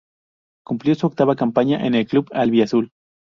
Cumplió 0.65 0.95
su 0.95 1.05
octava 1.05 1.35
campaña 1.35 1.85
en 1.85 1.93
el 1.93 2.07
club 2.07 2.27
albiazul. 2.33 2.89